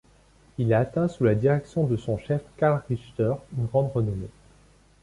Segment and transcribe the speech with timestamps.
[0.57, 4.31] Il a atteint sous la direction de son chef Karl Richter une grande renommée.